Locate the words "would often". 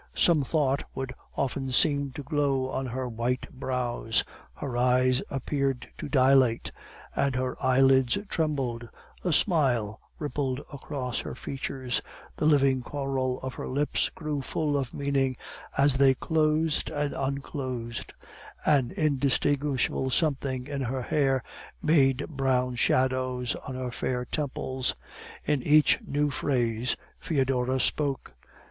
0.95-1.71